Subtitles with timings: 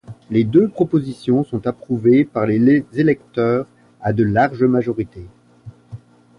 [0.31, 3.67] Les deux propositions sont approuvées par les électeurs
[4.01, 5.27] à de larges majorités.